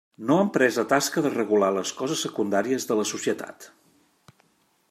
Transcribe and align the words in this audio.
No 0.27 0.35
ha 0.37 0.43
emprès 0.45 0.79
la 0.79 0.85
tasca 0.93 1.23
de 1.25 1.31
regular 1.35 1.69
les 1.77 1.93
coses 2.01 2.25
secundàries 2.29 2.91
de 2.93 3.01
la 3.01 3.09
societat. 3.15 3.73